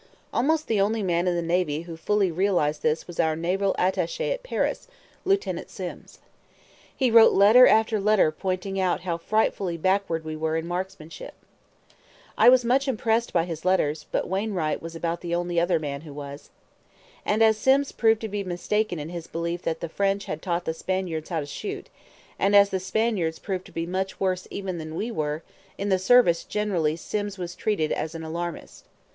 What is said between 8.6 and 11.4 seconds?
out how frightfully backward we were in marksmanship.